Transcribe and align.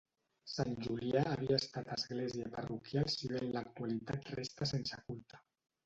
Sant 0.51 0.71
Julià 0.85 1.23
havia 1.33 1.59
estat 1.65 1.93
església 1.97 2.49
parroquial 2.57 3.13
si 3.19 3.33
bé 3.35 3.45
en 3.45 3.55
l'actualitat 3.61 4.37
resta 4.41 4.75
sense 4.77 5.03
culte. 5.09 5.49